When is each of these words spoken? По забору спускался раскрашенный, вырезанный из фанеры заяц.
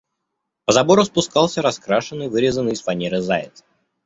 По 0.65 0.71
забору 0.73 1.03
спускался 1.05 1.61
раскрашенный, 1.61 2.27
вырезанный 2.27 2.71
из 2.71 2.81
фанеры 2.81 3.21
заяц. 3.21 3.63